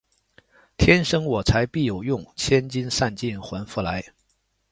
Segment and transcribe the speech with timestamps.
[0.77, 4.03] 天生我材必有用，千金散尽还复来